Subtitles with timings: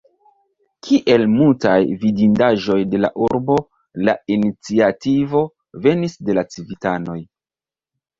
[0.85, 1.73] Kiel multaj
[2.05, 3.57] vidindaĵoj de la urbo
[4.09, 5.43] la iniciativo
[5.85, 7.19] venis de la civitanoj.